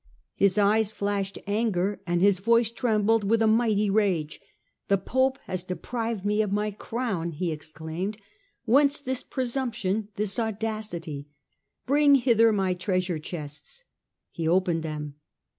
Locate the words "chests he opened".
13.19-14.81